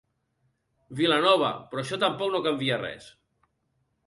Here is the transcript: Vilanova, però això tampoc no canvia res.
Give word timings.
Vilanova, 1.01 1.51
però 1.75 1.83
això 1.85 2.01
tampoc 2.05 2.35
no 2.37 2.43
canvia 2.49 2.81
res. 2.85 3.13